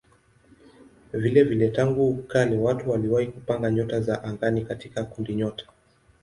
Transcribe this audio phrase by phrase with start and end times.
[1.13, 5.65] Vilevile tangu kale watu waliwahi kupanga nyota za angani katika kundinyota.